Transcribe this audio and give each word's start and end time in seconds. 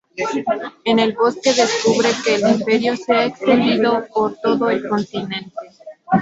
En 0.83 0.97
el 0.97 1.13
bosque, 1.13 1.53
descubren 1.53 2.11
que 2.25 2.33
el 2.33 2.49
Imperio 2.57 2.97
se 2.97 3.13
ha 3.13 3.25
extendido 3.27 4.03
por 4.11 4.35
todo 4.41 4.67
el 4.71 4.87
continente. 4.89 5.53